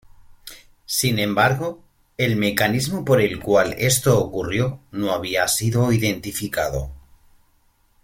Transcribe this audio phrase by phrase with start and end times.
[0.87, 1.79] Sin embargo,
[2.17, 6.89] el mecanismo por el cual esto ocurrió no había sido identificado.